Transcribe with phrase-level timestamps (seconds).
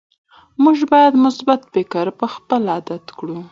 [0.63, 2.05] موږ باید مثبت فکر
[2.35, 3.37] خپل عادت کړو